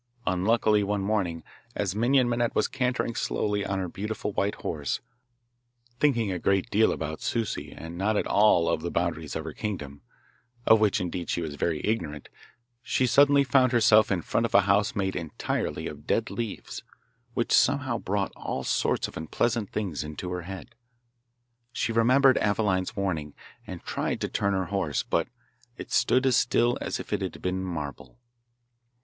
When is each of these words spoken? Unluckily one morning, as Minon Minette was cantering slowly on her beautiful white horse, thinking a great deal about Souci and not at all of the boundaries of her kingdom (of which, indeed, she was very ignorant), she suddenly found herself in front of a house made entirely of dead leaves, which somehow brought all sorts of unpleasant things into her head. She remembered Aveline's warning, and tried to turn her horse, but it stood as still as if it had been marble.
Unluckily 0.25 0.81
one 0.81 1.01
morning, 1.03 1.43
as 1.75 1.93
Minon 1.95 2.27
Minette 2.27 2.55
was 2.55 2.67
cantering 2.67 3.13
slowly 3.13 3.63
on 3.63 3.77
her 3.77 3.87
beautiful 3.87 4.31
white 4.33 4.55
horse, 4.55 4.99
thinking 5.99 6.31
a 6.31 6.39
great 6.39 6.67
deal 6.71 6.91
about 6.91 7.21
Souci 7.21 7.71
and 7.71 7.99
not 7.99 8.17
at 8.17 8.25
all 8.25 8.67
of 8.67 8.81
the 8.81 8.89
boundaries 8.89 9.35
of 9.35 9.43
her 9.43 9.53
kingdom 9.53 10.01
(of 10.65 10.79
which, 10.79 10.99
indeed, 10.99 11.29
she 11.29 11.39
was 11.43 11.53
very 11.53 11.81
ignorant), 11.85 12.29
she 12.81 13.05
suddenly 13.05 13.43
found 13.43 13.73
herself 13.73 14.11
in 14.11 14.23
front 14.23 14.43
of 14.47 14.55
a 14.55 14.61
house 14.61 14.95
made 14.95 15.15
entirely 15.15 15.85
of 15.85 16.07
dead 16.07 16.31
leaves, 16.31 16.81
which 17.35 17.51
somehow 17.51 17.99
brought 17.99 18.33
all 18.35 18.63
sorts 18.63 19.07
of 19.07 19.15
unpleasant 19.17 19.69
things 19.71 20.03
into 20.03 20.31
her 20.31 20.41
head. 20.41 20.73
She 21.71 21.91
remembered 21.91 22.39
Aveline's 22.39 22.95
warning, 22.95 23.35
and 23.67 23.83
tried 23.83 24.19
to 24.21 24.27
turn 24.27 24.53
her 24.55 24.65
horse, 24.73 25.03
but 25.03 25.27
it 25.77 25.91
stood 25.91 26.25
as 26.25 26.35
still 26.35 26.75
as 26.81 26.99
if 26.99 27.13
it 27.13 27.21
had 27.21 27.39
been 27.39 27.63
marble. 27.63 28.17